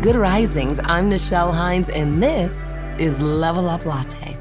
Good 0.00 0.14
Risings. 0.14 0.78
I'm 0.84 1.10
Nichelle 1.10 1.52
Hines, 1.52 1.88
and 1.88 2.22
this 2.22 2.76
is 3.00 3.20
Level 3.20 3.68
Up 3.68 3.84
Latte. 3.84 4.38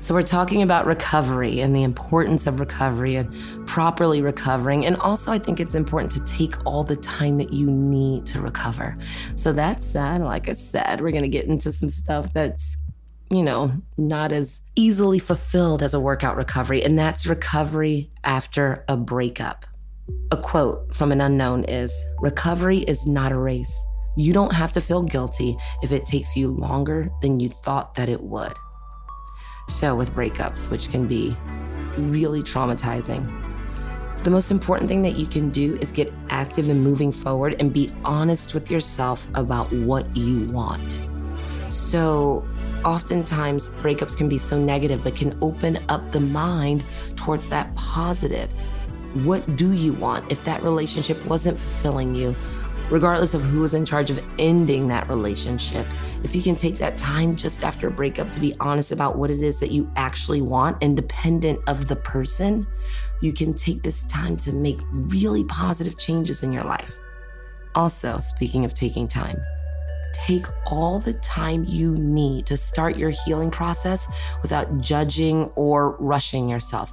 So, 0.00 0.14
we're 0.14 0.22
talking 0.22 0.62
about 0.62 0.86
recovery 0.86 1.60
and 1.60 1.76
the 1.76 1.82
importance 1.82 2.46
of 2.46 2.60
recovery 2.60 3.16
and 3.16 3.30
properly 3.68 4.22
recovering. 4.22 4.86
And 4.86 4.96
also, 4.96 5.30
I 5.32 5.38
think 5.38 5.60
it's 5.60 5.74
important 5.74 6.12
to 6.12 6.24
take 6.24 6.54
all 6.64 6.82
the 6.82 6.96
time 6.96 7.36
that 7.36 7.52
you 7.52 7.70
need 7.70 8.24
to 8.28 8.40
recover. 8.40 8.96
So, 9.34 9.52
that 9.52 9.82
said, 9.82 10.22
like 10.22 10.48
I 10.48 10.54
said, 10.54 11.02
we're 11.02 11.12
going 11.12 11.24
to 11.24 11.28
get 11.28 11.44
into 11.44 11.72
some 11.72 11.90
stuff 11.90 12.32
that's 12.32 12.78
you 13.30 13.42
know, 13.42 13.72
not 13.96 14.30
as 14.32 14.60
easily 14.76 15.18
fulfilled 15.18 15.82
as 15.82 15.92
a 15.92 16.00
workout 16.00 16.36
recovery, 16.36 16.82
and 16.82 16.98
that's 16.98 17.26
recovery 17.26 18.10
after 18.24 18.84
a 18.88 18.96
breakup. 18.96 19.66
A 20.30 20.36
quote 20.36 20.94
from 20.94 21.12
an 21.12 21.20
unknown 21.20 21.64
is 21.64 22.04
Recovery 22.20 22.78
is 22.78 23.06
not 23.06 23.32
a 23.32 23.38
race. 23.38 23.86
You 24.16 24.32
don't 24.32 24.52
have 24.52 24.72
to 24.72 24.80
feel 24.80 25.02
guilty 25.02 25.56
if 25.82 25.92
it 25.92 26.06
takes 26.06 26.36
you 26.36 26.48
longer 26.48 27.10
than 27.20 27.40
you 27.40 27.48
thought 27.48 27.94
that 27.94 28.08
it 28.08 28.22
would. 28.22 28.52
So, 29.68 29.94
with 29.94 30.14
breakups, 30.14 30.70
which 30.70 30.90
can 30.90 31.06
be 31.06 31.36
really 31.96 32.42
traumatizing, 32.42 33.30
the 34.24 34.30
most 34.30 34.50
important 34.50 34.88
thing 34.88 35.02
that 35.02 35.18
you 35.18 35.26
can 35.26 35.50
do 35.50 35.76
is 35.80 35.90
get 35.90 36.12
active 36.30 36.68
and 36.68 36.82
moving 36.82 37.10
forward 37.10 37.56
and 37.60 37.72
be 37.72 37.90
honest 38.04 38.54
with 38.54 38.70
yourself 38.70 39.26
about 39.34 39.72
what 39.72 40.16
you 40.16 40.46
want. 40.46 41.00
So, 41.70 42.46
oftentimes 42.84 43.70
breakups 43.82 44.16
can 44.16 44.28
be 44.28 44.38
so 44.38 44.58
negative, 44.58 45.02
but 45.04 45.16
can 45.16 45.36
open 45.40 45.78
up 45.88 46.12
the 46.12 46.20
mind 46.20 46.84
towards 47.16 47.48
that 47.48 47.74
positive 47.74 48.52
what 49.14 49.56
do 49.56 49.72
you 49.72 49.92
want 49.92 50.30
if 50.32 50.44
that 50.44 50.62
relationship 50.62 51.24
wasn't 51.26 51.58
fulfilling 51.58 52.14
you? 52.14 52.34
Regardless 52.90 53.34
of 53.34 53.42
who 53.42 53.60
was 53.60 53.74
in 53.74 53.86
charge 53.86 54.10
of 54.10 54.22
ending 54.38 54.88
that 54.88 55.08
relationship, 55.08 55.86
if 56.24 56.34
you 56.34 56.42
can 56.42 56.56
take 56.56 56.78
that 56.78 56.96
time 56.96 57.36
just 57.36 57.64
after 57.64 57.88
a 57.88 57.90
breakup 57.90 58.30
to 58.32 58.40
be 58.40 58.54
honest 58.60 58.92
about 58.92 59.16
what 59.16 59.30
it 59.30 59.40
is 59.40 59.60
that 59.60 59.70
you 59.70 59.90
actually 59.96 60.42
want, 60.42 60.82
independent 60.82 61.60
of 61.66 61.88
the 61.88 61.96
person, 61.96 62.66
you 63.20 63.32
can 63.32 63.54
take 63.54 63.82
this 63.82 64.02
time 64.04 64.36
to 64.38 64.52
make 64.52 64.78
really 64.90 65.44
positive 65.44 65.98
changes 65.98 66.42
in 66.42 66.52
your 66.52 66.64
life. 66.64 66.98
Also, 67.74 68.18
speaking 68.18 68.64
of 68.64 68.74
taking 68.74 69.08
time, 69.08 69.40
take 70.12 70.46
all 70.66 70.98
the 71.00 71.14
time 71.14 71.64
you 71.66 71.96
need 71.96 72.46
to 72.46 72.56
start 72.56 72.98
your 72.98 73.10
healing 73.24 73.50
process 73.50 74.06
without 74.42 74.80
judging 74.80 75.44
or 75.54 75.96
rushing 75.98 76.48
yourself. 76.48 76.92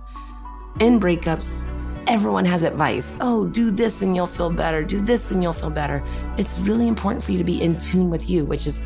In 0.80 1.00
breakups, 1.00 1.68
everyone 2.10 2.44
has 2.44 2.64
advice. 2.64 3.16
Oh, 3.22 3.46
do 3.46 3.70
this 3.70 4.02
and 4.02 4.16
you'll 4.16 4.26
feel 4.26 4.50
better. 4.50 4.84
Do 4.84 5.00
this 5.00 5.30
and 5.30 5.44
you'll 5.44 5.54
feel 5.54 5.70
better. 5.70 6.04
It's 6.40 6.58
really 6.58 6.88
important 6.88 7.24
for 7.24 7.32
you 7.32 7.38
to 7.38 7.44
be 7.44 7.62
in 7.62 7.78
tune 7.78 8.10
with 8.10 8.28
you, 8.28 8.46
which 8.46 8.66
is 8.66 8.82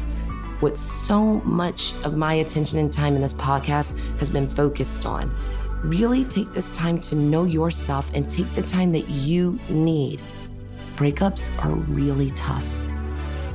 what 0.60 0.78
so 0.78 1.36
much 1.46 1.94
of 2.04 2.18
my 2.18 2.34
attention 2.34 2.80
and 2.80 2.92
time 2.92 3.16
in 3.16 3.22
this 3.22 3.34
podcast 3.34 3.98
has 4.20 4.30
been 4.30 4.46
focused 4.46 5.06
on. 5.06 5.34
Really 5.84 6.26
take 6.26 6.52
this 6.52 6.70
time 6.72 7.00
to 7.00 7.16
know 7.16 7.46
yourself 7.46 8.12
and 8.14 8.30
take 8.30 8.54
the 8.56 8.64
time 8.64 8.92
that 8.92 9.08
you 9.08 9.58
need. 9.70 10.22
Breakups 10.98 11.50
are 11.64 11.72
really 11.72 12.32
tough. 12.32 12.68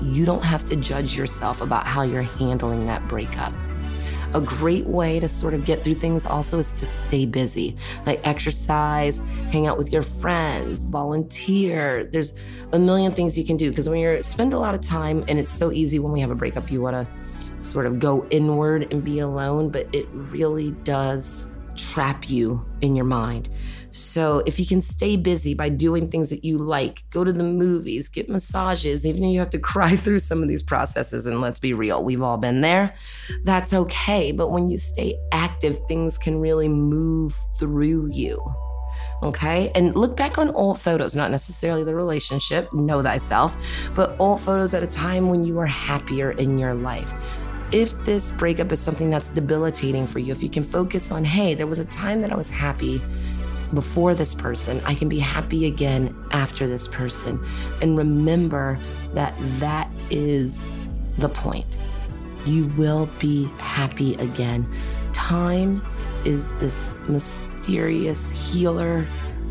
You 0.00 0.24
don't 0.24 0.44
have 0.44 0.64
to 0.66 0.76
judge 0.76 1.14
yourself 1.14 1.60
about 1.60 1.86
how 1.86 2.02
you're 2.02 2.22
handling 2.22 2.86
that 2.86 3.06
breakup. 3.06 3.52
A 4.34 4.40
great 4.40 4.86
way 4.86 5.18
to 5.20 5.26
sort 5.26 5.54
of 5.54 5.64
get 5.64 5.82
through 5.82 5.94
things 5.94 6.26
also 6.26 6.58
is 6.58 6.70
to 6.72 6.84
stay 6.84 7.24
busy, 7.24 7.76
like 8.04 8.20
exercise, 8.26 9.22
hang 9.50 9.66
out 9.66 9.78
with 9.78 9.90
your 9.90 10.02
friends, 10.02 10.84
volunteer. 10.84 12.04
There's 12.04 12.34
a 12.72 12.78
million 12.78 13.12
things 13.12 13.38
you 13.38 13.44
can 13.44 13.56
do 13.56 13.70
because 13.70 13.88
when 13.88 13.98
you 14.00 14.22
spend 14.22 14.52
a 14.52 14.58
lot 14.58 14.74
of 14.74 14.82
time, 14.82 15.24
and 15.28 15.38
it's 15.38 15.50
so 15.50 15.72
easy 15.72 15.98
when 15.98 16.12
we 16.12 16.20
have 16.20 16.30
a 16.30 16.34
breakup, 16.34 16.70
you 16.70 16.82
want 16.82 16.94
to 16.94 17.64
sort 17.64 17.86
of 17.86 17.98
go 17.98 18.26
inward 18.30 18.92
and 18.92 19.02
be 19.02 19.18
alone, 19.20 19.70
but 19.70 19.88
it 19.94 20.06
really 20.12 20.72
does 20.84 21.50
trap 21.78 22.28
you 22.28 22.64
in 22.80 22.94
your 22.94 23.04
mind. 23.04 23.48
So 23.90 24.42
if 24.46 24.60
you 24.60 24.66
can 24.66 24.80
stay 24.80 25.16
busy 25.16 25.54
by 25.54 25.70
doing 25.70 26.08
things 26.08 26.30
that 26.30 26.44
you 26.44 26.58
like, 26.58 27.04
go 27.10 27.24
to 27.24 27.32
the 27.32 27.44
movies, 27.44 28.08
get 28.08 28.28
massages, 28.28 29.06
even 29.06 29.24
if 29.24 29.32
you 29.32 29.38
have 29.38 29.50
to 29.50 29.58
cry 29.72 29.96
through 29.96 30.18
some 30.18 30.42
of 30.42 30.48
these 30.48 30.62
processes, 30.62 31.26
and 31.26 31.40
let's 31.40 31.58
be 31.58 31.72
real, 31.72 32.04
we've 32.04 32.22
all 32.22 32.36
been 32.36 32.60
there, 32.60 32.94
that's 33.44 33.72
okay. 33.72 34.32
But 34.32 34.50
when 34.50 34.70
you 34.70 34.78
stay 34.78 35.18
active, 35.32 35.78
things 35.88 36.18
can 36.18 36.38
really 36.38 36.68
move 36.68 37.38
through 37.58 38.10
you. 38.12 38.40
Okay. 39.22 39.70
And 39.74 39.94
look 39.96 40.16
back 40.16 40.38
on 40.38 40.50
old 40.50 40.80
photos, 40.80 41.16
not 41.16 41.30
necessarily 41.30 41.84
the 41.84 41.94
relationship, 41.94 42.72
know 42.72 43.02
thyself, 43.02 43.56
but 43.94 44.14
old 44.18 44.40
photos 44.40 44.74
at 44.74 44.82
a 44.82 44.86
time 44.86 45.28
when 45.28 45.44
you 45.44 45.54
were 45.54 45.66
happier 45.66 46.32
in 46.32 46.58
your 46.58 46.74
life 46.74 47.12
if 47.72 48.04
this 48.04 48.30
breakup 48.32 48.72
is 48.72 48.80
something 48.80 49.10
that's 49.10 49.30
debilitating 49.30 50.06
for 50.06 50.18
you, 50.18 50.32
if 50.32 50.42
you 50.42 50.48
can 50.48 50.62
focus 50.62 51.10
on, 51.10 51.24
hey, 51.24 51.54
there 51.54 51.66
was 51.66 51.78
a 51.78 51.84
time 51.84 52.22
that 52.22 52.32
I 52.32 52.36
was 52.36 52.48
happy 52.48 53.00
before 53.74 54.14
this 54.14 54.32
person, 54.34 54.80
I 54.86 54.94
can 54.94 55.08
be 55.08 55.18
happy 55.18 55.66
again 55.66 56.16
after 56.30 56.66
this 56.66 56.88
person. 56.88 57.44
And 57.82 57.98
remember 57.98 58.78
that 59.12 59.34
that 59.60 59.90
is 60.10 60.70
the 61.18 61.28
point. 61.28 61.76
You 62.46 62.68
will 62.78 63.06
be 63.18 63.44
happy 63.58 64.14
again. 64.14 64.66
Time 65.12 65.84
is 66.24 66.50
this 66.54 66.94
mysterious 67.08 68.30
healer, 68.30 69.06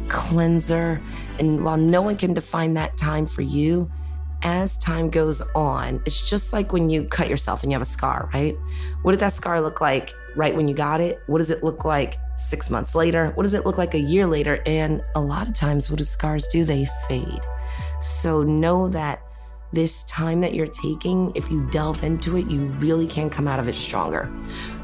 cleanser. 0.07 1.01
And 1.37 1.63
while 1.63 1.77
no 1.77 2.01
one 2.01 2.17
can 2.17 2.33
define 2.33 2.73
that 2.73 2.97
time 2.97 3.27
for 3.27 3.43
you, 3.43 3.91
as 4.47 4.77
time 4.77 5.09
goes 5.09 5.41
on, 5.55 6.01
it's 6.05 6.27
just 6.27 6.53
like 6.53 6.71
when 6.71 6.89
you 6.89 7.03
cut 7.03 7.29
yourself 7.29 7.63
and 7.63 7.71
you 7.71 7.75
have 7.75 7.81
a 7.81 7.85
scar, 7.85 8.29
right? 8.33 8.57
What 9.01 9.11
did 9.11 9.19
that 9.19 9.33
scar 9.33 9.59
look 9.59 9.81
like 9.81 10.13
right 10.37 10.55
when 10.55 10.69
you 10.69 10.73
got 10.73 11.01
it? 11.01 11.21
What 11.27 11.39
does 11.39 11.51
it 11.51 11.65
look 11.65 11.83
like 11.83 12.17
six 12.35 12.69
months 12.69 12.95
later? 12.95 13.31
What 13.35 13.43
does 13.43 13.53
it 13.53 13.65
look 13.65 13.77
like 13.77 13.93
a 13.93 13.99
year 13.99 14.25
later? 14.25 14.63
And 14.65 15.03
a 15.15 15.19
lot 15.19 15.49
of 15.49 15.53
times, 15.53 15.89
what 15.89 15.97
do 15.97 16.05
scars 16.05 16.47
do? 16.47 16.63
They 16.63 16.87
fade. 17.09 17.41
So 17.99 18.41
know 18.41 18.87
that 18.87 19.21
this 19.73 20.03
time 20.03 20.39
that 20.39 20.53
you're 20.53 20.67
taking, 20.67 21.33
if 21.35 21.51
you 21.51 21.67
delve 21.69 22.01
into 22.05 22.37
it, 22.37 22.49
you 22.49 22.67
really 22.79 23.05
can 23.05 23.29
come 23.29 23.49
out 23.49 23.59
of 23.59 23.67
it 23.67 23.75
stronger. 23.75 24.31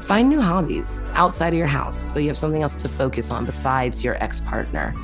Find 0.02 0.28
new 0.28 0.42
hobbies 0.42 1.00
outside 1.14 1.54
of 1.54 1.58
your 1.58 1.66
house 1.66 1.96
so 1.96 2.20
you 2.20 2.28
have 2.28 2.36
something 2.36 2.62
else 2.62 2.74
to 2.74 2.88
focus 2.88 3.30
on 3.30 3.46
besides 3.46 4.04
your 4.04 4.22
ex 4.22 4.40
partner. 4.40 4.94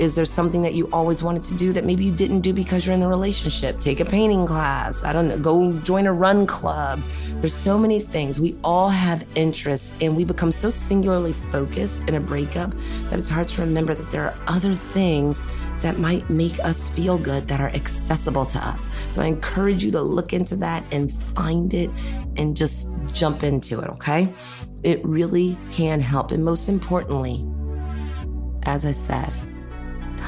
Is 0.00 0.14
there 0.14 0.24
something 0.24 0.62
that 0.62 0.72
you 0.72 0.88
always 0.94 1.22
wanted 1.22 1.44
to 1.44 1.54
do 1.54 1.74
that 1.74 1.84
maybe 1.84 2.06
you 2.06 2.10
didn't 2.10 2.40
do 2.40 2.54
because 2.54 2.86
you're 2.86 2.94
in 2.94 3.00
the 3.00 3.06
relationship? 3.06 3.80
Take 3.80 4.00
a 4.00 4.04
painting 4.06 4.46
class. 4.46 5.04
I 5.04 5.12
don't 5.12 5.28
know. 5.28 5.38
Go 5.38 5.74
join 5.80 6.06
a 6.06 6.12
run 6.12 6.46
club. 6.46 7.02
There's 7.34 7.52
so 7.52 7.76
many 7.76 8.00
things. 8.00 8.40
We 8.40 8.56
all 8.64 8.88
have 8.88 9.26
interests 9.34 9.94
and 10.00 10.16
we 10.16 10.24
become 10.24 10.52
so 10.52 10.70
singularly 10.70 11.34
focused 11.34 12.08
in 12.08 12.14
a 12.14 12.20
breakup 12.20 12.72
that 13.10 13.18
it's 13.18 13.28
hard 13.28 13.48
to 13.48 13.60
remember 13.60 13.92
that 13.92 14.10
there 14.10 14.24
are 14.24 14.34
other 14.46 14.72
things 14.72 15.42
that 15.82 15.98
might 15.98 16.30
make 16.30 16.58
us 16.60 16.88
feel 16.88 17.18
good 17.18 17.46
that 17.48 17.60
are 17.60 17.68
accessible 17.68 18.46
to 18.46 18.58
us. 18.58 18.88
So 19.10 19.20
I 19.20 19.26
encourage 19.26 19.84
you 19.84 19.90
to 19.90 20.00
look 20.00 20.32
into 20.32 20.56
that 20.56 20.82
and 20.92 21.12
find 21.12 21.74
it 21.74 21.90
and 22.38 22.56
just 22.56 22.88
jump 23.12 23.42
into 23.42 23.80
it, 23.80 23.90
okay? 23.90 24.32
It 24.82 25.04
really 25.04 25.58
can 25.72 26.00
help. 26.00 26.30
And 26.30 26.42
most 26.42 26.70
importantly, 26.70 27.46
as 28.62 28.86
I 28.86 28.92
said, 28.92 29.30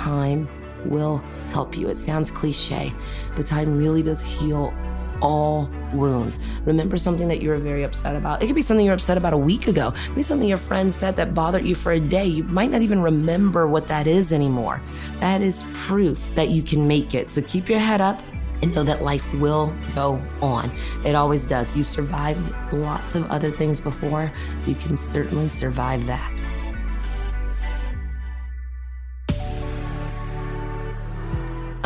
time 0.02 0.48
will 0.84 1.18
help 1.50 1.76
you. 1.76 1.88
It 1.88 1.98
sounds 1.98 2.30
cliche, 2.30 2.92
but 3.36 3.46
time 3.46 3.76
really 3.76 4.02
does 4.02 4.24
heal 4.24 4.74
all 5.20 5.70
wounds. 5.92 6.40
Remember 6.64 6.96
something 6.96 7.28
that 7.28 7.40
you 7.40 7.50
were 7.50 7.58
very 7.58 7.84
upset 7.84 8.16
about. 8.16 8.42
It 8.42 8.46
could 8.46 8.56
be 8.56 8.62
something 8.62 8.84
you're 8.84 8.96
upset 8.96 9.16
about 9.16 9.32
a 9.32 9.38
week 9.38 9.68
ago. 9.68 9.88
It 9.88 10.06
could 10.06 10.16
be 10.16 10.22
something 10.22 10.48
your 10.48 10.56
friend 10.58 10.92
said 10.92 11.16
that 11.16 11.32
bothered 11.32 11.64
you 11.64 11.76
for 11.76 11.92
a 11.92 12.00
day. 12.00 12.26
You 12.26 12.42
might 12.44 12.70
not 12.70 12.82
even 12.82 13.00
remember 13.00 13.68
what 13.68 13.86
that 13.86 14.08
is 14.08 14.32
anymore. 14.32 14.82
That 15.20 15.40
is 15.40 15.64
proof 15.72 16.34
that 16.34 16.48
you 16.48 16.62
can 16.62 16.88
make 16.88 17.14
it. 17.14 17.28
So 17.28 17.40
keep 17.42 17.68
your 17.68 17.78
head 17.78 18.00
up 18.00 18.20
and 18.62 18.74
know 18.74 18.82
that 18.82 19.02
life 19.02 19.32
will 19.34 19.72
go 19.94 20.20
on. 20.40 20.72
It 21.04 21.14
always 21.14 21.46
does. 21.46 21.76
You 21.76 21.84
survived 21.84 22.54
lots 22.72 23.14
of 23.14 23.30
other 23.30 23.50
things 23.50 23.80
before. 23.80 24.32
You 24.66 24.74
can 24.74 24.96
certainly 24.96 25.48
survive 25.48 26.04
that. 26.06 26.32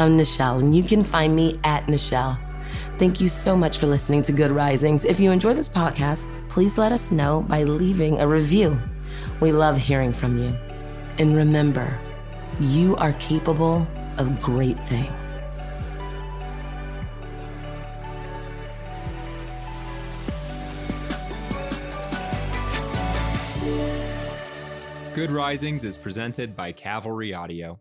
I'm 0.07 0.17
Nichelle, 0.17 0.61
and 0.61 0.73
you 0.73 0.85
can 0.85 1.03
find 1.03 1.35
me 1.35 1.59
at 1.65 1.87
Nichelle. 1.87 2.39
Thank 2.97 3.21
you 3.21 3.27
so 3.27 3.57
much 3.57 3.79
for 3.79 3.89
listening 3.89 4.23
to 4.23 4.33
Good 4.33 4.53
Risings. 4.53 5.05
If 5.05 5.19
you 5.19 5.33
enjoy 5.33 5.55
this 5.55 5.69
podcast, 5.69 6.31
please 6.49 6.79
let 6.79 6.93
us 6.93 7.11
know 7.11 7.43
by 7.49 7.65
leaving 7.65 8.21
a 8.21 8.29
review. 8.29 8.81
We 9.41 9.51
love 9.51 9.77
hearing 9.77 10.13
from 10.13 10.39
you. 10.39 10.57
And 11.19 11.35
remember, 11.35 11.99
you 12.61 12.95
are 12.99 13.15
capable 13.15 13.85
of 14.19 14.41
great 14.41 14.79
things. 14.87 15.41
Good 25.17 25.33
Risings 25.33 25.85
is 25.85 25.97
presented 25.99 26.55
by 26.55 26.71
Cavalry 26.71 27.35
Audio. 27.35 27.81